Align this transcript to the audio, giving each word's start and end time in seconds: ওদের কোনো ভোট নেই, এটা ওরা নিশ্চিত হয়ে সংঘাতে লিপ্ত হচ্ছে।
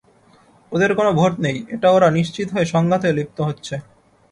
ওদের 0.71 0.91
কোনো 0.95 1.11
ভোট 1.19 1.33
নেই, 1.45 1.57
এটা 1.75 1.87
ওরা 1.91 2.07
নিশ্চিত 2.17 2.47
হয়ে 2.53 2.67
সংঘাতে 2.73 3.07
লিপ্ত 3.17 3.37
হচ্ছে। 3.47 3.75